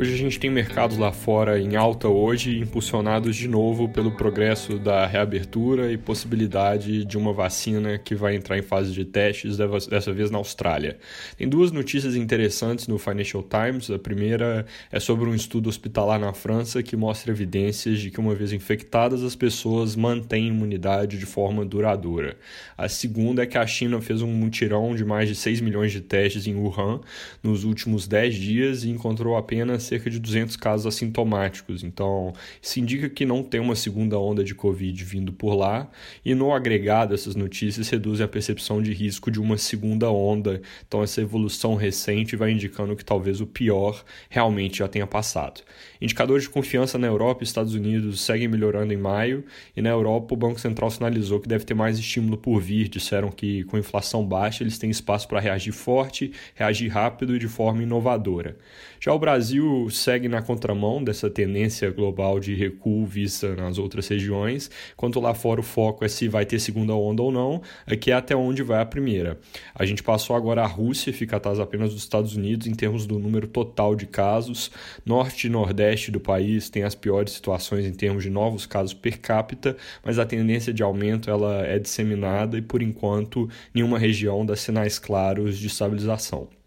Hoje 0.00 0.14
a 0.14 0.16
gente 0.16 0.38
tem 0.38 0.48
mercados 0.48 0.96
lá 0.96 1.10
fora 1.10 1.58
em 1.58 1.74
alta 1.74 2.06
hoje, 2.06 2.56
impulsionados 2.56 3.34
de 3.34 3.48
novo 3.48 3.88
pelo 3.88 4.12
progresso 4.12 4.78
da 4.78 5.04
reabertura 5.04 5.90
e 5.90 5.98
possibilidade 5.98 7.04
de 7.04 7.18
uma 7.18 7.32
vacina 7.32 7.98
que 7.98 8.14
vai 8.14 8.36
entrar 8.36 8.56
em 8.56 8.62
fase 8.62 8.92
de 8.92 9.04
testes, 9.04 9.56
dessa 9.56 10.12
vez 10.12 10.30
na 10.30 10.38
Austrália. 10.38 10.98
Tem 11.36 11.48
duas 11.48 11.72
notícias 11.72 12.14
interessantes 12.14 12.86
no 12.86 12.96
Financial 12.96 13.42
Times. 13.42 13.90
A 13.90 13.98
primeira 13.98 14.64
é 14.92 15.00
sobre 15.00 15.28
um 15.28 15.34
estudo 15.34 15.68
hospitalar 15.68 16.20
na 16.20 16.32
França 16.32 16.80
que 16.80 16.96
mostra 16.96 17.32
evidências 17.32 17.98
de 17.98 18.12
que 18.12 18.20
uma 18.20 18.36
vez 18.36 18.52
infectadas 18.52 19.24
as 19.24 19.34
pessoas 19.34 19.96
mantêm 19.96 20.46
imunidade 20.46 21.18
de 21.18 21.26
forma 21.26 21.64
duradoura. 21.64 22.36
A 22.76 22.88
segunda 22.88 23.42
é 23.42 23.46
que 23.46 23.58
a 23.58 23.66
China 23.66 24.00
fez 24.00 24.22
um 24.22 24.28
mutirão 24.28 24.94
de 24.94 25.04
mais 25.04 25.28
de 25.28 25.34
6 25.34 25.60
milhões 25.60 25.90
de 25.90 26.00
testes 26.00 26.46
em 26.46 26.54
Wuhan 26.54 27.00
nos 27.42 27.64
últimos 27.64 28.06
10 28.06 28.36
dias 28.36 28.84
e 28.84 28.90
encontrou 28.90 29.36
apenas 29.36 29.87
cerca 29.88 30.10
de 30.10 30.18
200 30.18 30.56
casos 30.56 30.86
assintomáticos. 30.86 31.82
Então, 31.82 32.32
isso 32.60 32.78
indica 32.78 33.08
que 33.08 33.24
não 33.24 33.42
tem 33.42 33.60
uma 33.60 33.74
segunda 33.74 34.18
onda 34.18 34.44
de 34.44 34.54
Covid 34.54 35.02
vindo 35.04 35.32
por 35.32 35.54
lá. 35.54 35.90
E 36.24 36.34
no 36.34 36.52
agregado, 36.52 37.14
essas 37.14 37.34
notícias 37.34 37.88
reduzem 37.88 38.24
a 38.24 38.28
percepção 38.28 38.82
de 38.82 38.92
risco 38.92 39.30
de 39.30 39.40
uma 39.40 39.56
segunda 39.56 40.10
onda. 40.10 40.60
Então, 40.86 41.02
essa 41.02 41.20
evolução 41.20 41.74
recente 41.74 42.36
vai 42.36 42.52
indicando 42.52 42.94
que 42.94 43.04
talvez 43.04 43.40
o 43.40 43.46
pior 43.46 44.04
realmente 44.28 44.78
já 44.78 44.88
tenha 44.88 45.06
passado. 45.06 45.62
Indicadores 46.00 46.44
de 46.44 46.50
confiança 46.50 46.98
na 46.98 47.06
Europa 47.06 47.42
e 47.42 47.44
Estados 47.44 47.74
Unidos 47.74 48.20
seguem 48.20 48.48
melhorando 48.48 48.92
em 48.92 48.96
maio. 48.96 49.44
E 49.76 49.82
na 49.82 49.90
Europa, 49.90 50.34
o 50.34 50.36
Banco 50.36 50.60
Central 50.60 50.90
sinalizou 50.90 51.40
que 51.40 51.48
deve 51.48 51.64
ter 51.64 51.74
mais 51.74 51.98
estímulo 51.98 52.36
por 52.36 52.60
vir. 52.60 52.88
Disseram 52.88 53.30
que 53.30 53.64
com 53.64 53.78
inflação 53.78 54.24
baixa, 54.24 54.62
eles 54.62 54.78
têm 54.78 54.90
espaço 54.90 55.26
para 55.26 55.40
reagir 55.40 55.72
forte, 55.72 56.32
reagir 56.54 56.88
rápido 56.88 57.34
e 57.34 57.38
de 57.38 57.48
forma 57.48 57.82
inovadora. 57.82 58.56
Já 59.00 59.12
o 59.12 59.18
Brasil 59.18 59.77
segue 59.90 60.28
na 60.28 60.42
contramão 60.42 61.02
dessa 61.02 61.28
tendência 61.28 61.90
global 61.90 62.40
de 62.40 62.54
recuo 62.54 63.06
vista 63.06 63.54
nas 63.54 63.78
outras 63.78 64.08
regiões, 64.08 64.70
enquanto 64.92 65.20
lá 65.20 65.34
fora 65.34 65.60
o 65.60 65.62
foco 65.62 66.04
é 66.04 66.08
se 66.08 66.28
vai 66.28 66.44
ter 66.44 66.58
segunda 66.58 66.94
onda 66.94 67.22
ou 67.22 67.30
não, 67.30 67.62
aqui 67.86 68.10
é 68.10 68.14
até 68.14 68.34
onde 68.34 68.62
vai 68.62 68.80
a 68.80 68.86
primeira. 68.86 69.38
A 69.74 69.84
gente 69.84 70.02
passou 70.02 70.34
agora 70.34 70.62
a 70.62 70.66
Rússia, 70.66 71.12
fica 71.12 71.36
atrás 71.36 71.60
apenas 71.60 71.92
dos 71.92 72.02
Estados 72.02 72.34
Unidos 72.34 72.66
em 72.66 72.74
termos 72.74 73.06
do 73.06 73.18
número 73.18 73.46
total 73.46 73.94
de 73.94 74.06
casos. 74.06 74.70
Norte 75.04 75.46
e 75.46 75.50
Nordeste 75.50 76.10
do 76.10 76.20
país 76.20 76.68
tem 76.68 76.82
as 76.82 76.94
piores 76.94 77.32
situações 77.32 77.86
em 77.86 77.92
termos 77.92 78.22
de 78.22 78.30
novos 78.30 78.66
casos 78.66 78.94
per 78.94 79.18
capita, 79.20 79.76
mas 80.04 80.18
a 80.18 80.26
tendência 80.26 80.72
de 80.72 80.82
aumento 80.82 81.30
ela 81.30 81.64
é 81.66 81.78
disseminada 81.78 82.58
e 82.58 82.62
por 82.62 82.82
enquanto 82.82 83.48
nenhuma 83.74 83.98
região 83.98 84.44
dá 84.44 84.56
sinais 84.56 84.98
claros 84.98 85.58
de 85.58 85.66
estabilização. 85.66 86.57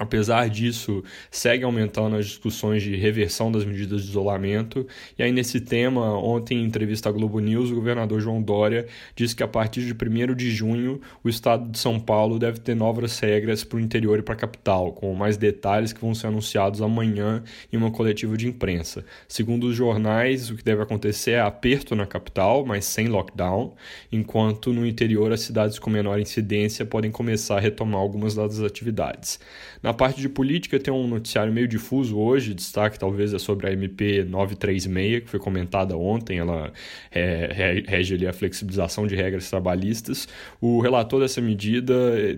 Apesar 0.00 0.48
disso, 0.48 1.04
segue 1.30 1.62
aumentando 1.62 2.16
as 2.16 2.24
discussões 2.24 2.82
de 2.82 2.96
reversão 2.96 3.52
das 3.52 3.66
medidas 3.66 4.02
de 4.02 4.08
isolamento. 4.08 4.86
E 5.18 5.22
aí, 5.22 5.30
nesse 5.30 5.60
tema, 5.60 6.16
ontem, 6.18 6.56
em 6.56 6.64
entrevista 6.64 7.10
à 7.10 7.12
Globo 7.12 7.38
News, 7.38 7.70
o 7.70 7.74
governador 7.74 8.18
João 8.18 8.40
Dória 8.40 8.86
disse 9.14 9.36
que 9.36 9.42
a 9.42 9.46
partir 9.46 9.82
de 9.82 9.92
1 9.92 10.34
de 10.34 10.50
junho, 10.50 11.02
o 11.22 11.28
estado 11.28 11.70
de 11.70 11.78
São 11.78 12.00
Paulo 12.00 12.38
deve 12.38 12.60
ter 12.60 12.74
novas 12.74 13.18
regras 13.18 13.62
para 13.62 13.76
o 13.76 13.80
interior 13.80 14.18
e 14.18 14.22
para 14.22 14.32
a 14.32 14.38
capital, 14.38 14.90
com 14.94 15.12
mais 15.12 15.36
detalhes 15.36 15.92
que 15.92 16.00
vão 16.00 16.14
ser 16.14 16.28
anunciados 16.28 16.80
amanhã 16.80 17.42
em 17.70 17.76
uma 17.76 17.90
coletiva 17.90 18.38
de 18.38 18.48
imprensa. 18.48 19.04
Segundo 19.28 19.64
os 19.64 19.76
jornais, 19.76 20.48
o 20.48 20.56
que 20.56 20.64
deve 20.64 20.80
acontecer 20.80 21.32
é 21.32 21.40
aperto 21.40 21.94
na 21.94 22.06
capital, 22.06 22.64
mas 22.64 22.86
sem 22.86 23.06
lockdown, 23.08 23.74
enquanto 24.10 24.72
no 24.72 24.86
interior 24.86 25.30
as 25.30 25.42
cidades 25.42 25.78
com 25.78 25.90
menor 25.90 26.18
incidência 26.18 26.86
podem 26.86 27.10
começar 27.10 27.58
a 27.58 27.60
retomar 27.60 28.00
algumas 28.00 28.34
das 28.34 28.60
atividades. 28.60 29.38
Na 29.82 29.89
na 29.90 29.94
parte 29.94 30.20
de 30.20 30.28
política 30.28 30.78
tem 30.78 30.94
um 30.94 31.08
noticiário 31.08 31.52
meio 31.52 31.66
difuso 31.66 32.16
hoje, 32.16 32.54
destaque 32.54 32.96
talvez 32.96 33.34
é 33.34 33.40
sobre 33.40 33.66
a 33.66 33.72
MP 33.72 34.22
936, 34.22 35.24
que 35.24 35.28
foi 35.28 35.40
comentada 35.40 35.96
ontem, 35.96 36.38
ela 36.38 36.72
é, 37.10 37.82
rege 37.88 38.14
ali 38.14 38.24
a 38.24 38.32
flexibilização 38.32 39.04
de 39.04 39.16
regras 39.16 39.50
trabalhistas. 39.50 40.28
O 40.60 40.80
relator 40.80 41.18
dessa 41.20 41.40
medida, 41.40 41.92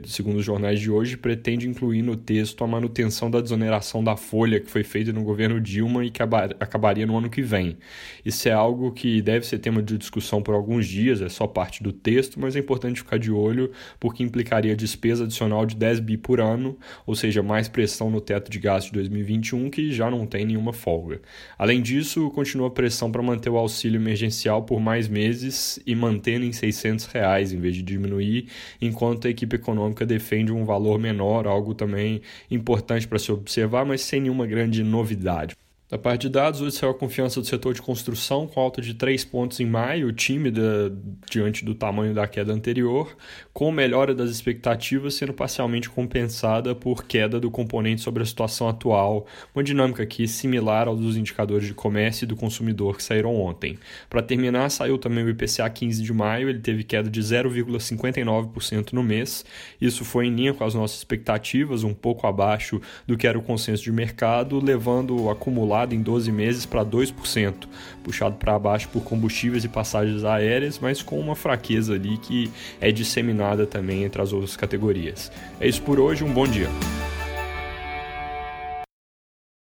segundo 0.07 0.39
os 0.39 0.45
jornais 0.47 0.81
de 0.81 0.91
hoje, 0.91 1.15
pretende 1.15 1.69
incluir 1.69 2.01
no 2.01 2.17
texto 2.17 2.65
a 2.65 2.67
manutenção 2.67 3.31
da 3.31 3.39
desoneração 3.39 4.03
da 4.03 4.17
folha 4.17 4.59
que 4.59 4.71
foi 4.71 4.83
feita 4.83 5.13
no 5.13 5.23
governo 5.23 5.61
Dilma 5.61 6.07
e 6.07 6.11
que 6.11 6.23
acabaria 6.23 7.05
no 7.05 7.19
ano 7.19 7.29
que 7.29 7.43
vem. 7.43 7.77
Isso 8.25 8.49
é 8.49 8.53
algo 8.53 8.93
que 8.93 9.21
deve 9.21 9.45
ser 9.45 9.59
tema 9.59 9.83
de 9.83 9.99
discussão 9.99 10.43
por 10.43 10.55
alguns 10.55 10.87
dias, 10.87 11.21
é 11.21 11.29
só 11.29 11.47
parte 11.47 11.83
do 11.83 11.93
texto, 11.93 12.41
mas 12.41 12.57
é 12.57 12.61
importante 12.61 13.01
ficar 13.01 13.19
de 13.19 13.31
olho 13.31 13.71
porque 14.01 14.23
implicaria 14.23 14.75
despesa 14.75 15.25
adicional 15.25 15.67
de 15.67 15.77
10 15.77 16.01
bi 16.01 16.17
por 16.17 16.41
ano, 16.41 16.79
ou 17.05 17.15
seja, 17.15 17.42
mais 17.43 17.69
pressão 17.69 18.11
no 18.11 18.21
teto 18.21 18.51
de 18.51 18.59
gasto 18.59 18.89
de 18.89 18.95
2021, 18.95 19.71
que 19.71 19.93
já 19.93 20.11
não 20.11 20.27
tem 20.27 20.45
nenhuma 20.45 20.73
folga. 20.73 21.21
Além 21.59 21.83
disso, 21.83 22.31
continua 22.31 22.69
a 22.69 22.71
pressão 22.71 23.11
para 23.11 23.23
manter 23.23 23.51
o 23.51 23.57
auxílio 23.57 24.01
emergencial 24.01 24.63
por 24.63 24.81
mais 24.81 25.09
meses 25.09 25.79
e 25.87 25.95
mantendo 25.95 26.45
em 26.45 26.53
600 26.53 27.07
reais 27.07 27.53
em 27.53 27.61
vez 27.61 27.75
de 27.75 27.83
diminuir, 27.83 28.49
enquanto 28.81 29.27
a 29.27 29.31
equipe 29.31 29.57
econômica 29.57 30.05
defende 30.05 30.53
um 30.53 30.65
valor 30.65 30.99
menor, 30.99 31.47
algo 31.47 31.75
também 31.75 32.23
importante 32.51 33.07
para 33.09 33.19
se 33.19 33.33
observar, 33.33 33.85
mas 33.85 34.01
sem 34.03 34.21
nenhuma 34.21 34.47
grande 34.47 34.83
novidade. 34.83 35.57
Da 35.93 35.99
parte 35.99 36.23
de 36.23 36.31
dados, 36.31 36.63
hoje 36.63 36.75
saiu 36.75 36.93
a 36.93 36.95
confiança 36.95 37.39
do 37.39 37.47
setor 37.47 37.75
de 37.75 37.83
construção 37.83 38.47
com 38.47 38.59
alta 38.59 38.81
de 38.81 38.95
3 38.95 39.27
pontos 39.27 39.61
em 39.61 39.67
maio, 39.67 40.11
tímida 40.11 40.91
diante 41.31 41.67
do 41.67 41.75
tamanho 41.75 42.15
da 42.15 42.27
queda 42.27 42.51
anterior, 42.51 43.15
com 43.53 43.71
melhora 43.71 44.15
das 44.15 44.31
expectativas 44.31 45.13
sendo 45.13 45.35
parcialmente 45.35 45.91
compensada 45.91 46.75
por 46.75 47.05
queda 47.05 47.39
do 47.39 47.51
componente 47.51 48.01
sobre 48.01 48.23
a 48.23 48.25
situação 48.25 48.71
atual, 48.71 49.27
uma 49.55 49.63
dinâmica 49.63 50.03
aqui 50.03 50.27
similar 50.27 50.89
aos 50.89 50.99
dos 50.99 51.15
indicadores 51.15 51.67
de 51.67 51.75
comércio 51.75 52.25
e 52.25 52.27
do 52.27 52.37
consumidor 52.37 52.97
que 52.97 53.03
saíram 53.03 53.37
ontem. 53.37 53.79
Para 54.09 54.23
terminar, 54.23 54.71
saiu 54.71 54.97
também 54.97 55.23
o 55.23 55.29
IPCA 55.29 55.69
15 55.69 56.03
de 56.03 56.13
maio, 56.15 56.49
ele 56.49 56.61
teve 56.61 56.85
queda 56.85 57.11
de 57.11 57.21
0,59% 57.21 58.95
no 58.95 59.03
mês. 59.03 59.45
Isso 59.79 60.07
foi 60.07 60.29
em 60.29 60.35
linha 60.35 60.55
com 60.55 60.65
as 60.65 60.75
nossas 60.75 60.97
expectativas, 60.97 61.85
um 61.85 61.93
pouco 61.93 62.27
abaixo 62.27 62.81
do 63.07 63.15
que 63.15 63.27
era 63.27 63.39
o 63.39 63.43
consenso 63.43 63.83
de 63.83 63.93
mercado, 63.93 64.59
levando 64.59 65.25
o 65.25 65.29
acumulado 65.29 65.82
em 65.91 66.01
12 66.01 66.31
meses 66.31 66.67
para 66.67 66.85
2%, 66.85 67.55
puxado 68.03 68.37
para 68.37 68.59
baixo 68.59 68.89
por 68.89 69.03
combustíveis 69.03 69.65
e 69.65 69.69
passagens 69.69 70.25
aéreas, 70.25 70.79
mas 70.79 71.03
com 71.03 71.19
uma 71.19 71.35
fraqueza 71.35 71.95
ali 71.95 72.19
que 72.19 72.51
é 72.81 72.93
disseminada 72.93 73.67
também 73.67 74.05
entre 74.05 74.23
as 74.23 74.33
outras 74.33 74.57
categorias. 74.57 75.31
É 75.61 75.67
isso 75.67 75.83
por 75.83 75.99
hoje, 75.99 76.25
um 76.25 76.33
bom 76.33 76.47
dia. 76.47 76.69